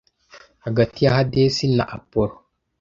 [0.65, 2.37] Hagati ya Hadesi na Apollo